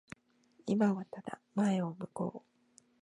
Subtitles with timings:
[0.65, 2.91] 今はただ前を向こう。